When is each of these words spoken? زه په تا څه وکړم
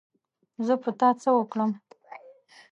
زه 0.65 0.73
په 0.83 0.89
تا 0.99 1.09
څه 1.21 1.29
وکړم 1.37 1.71